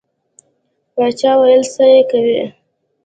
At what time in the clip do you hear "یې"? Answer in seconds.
1.93-2.01